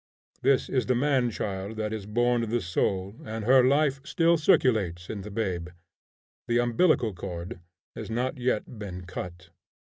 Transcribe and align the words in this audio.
This 0.41 0.67
is 0.67 0.87
the 0.87 0.95
man 0.95 1.29
child 1.29 1.77
that 1.77 1.93
is 1.93 2.07
born 2.07 2.41
to 2.41 2.47
the 2.47 2.59
soul, 2.59 3.17
and 3.23 3.45
her 3.45 3.63
life 3.63 4.01
still 4.03 4.35
circulates 4.35 5.11
in 5.11 5.21
the 5.21 5.29
babe. 5.29 5.67
The 6.47 6.57
umbilical 6.57 7.13
cord 7.13 7.59
has 7.95 8.09
not 8.09 8.39
yet 8.39 8.79
been 8.79 9.05
cut. 9.05 9.49